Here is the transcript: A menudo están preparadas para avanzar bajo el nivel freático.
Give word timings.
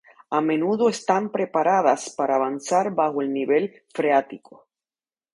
A 0.31 0.39
menudo 0.49 0.85
están 0.89 1.23
preparadas 1.31 2.09
para 2.09 2.33
avanzar 2.35 2.89
bajo 2.95 3.21
el 3.21 3.31
nivel 3.31 3.83
freático. 3.93 4.67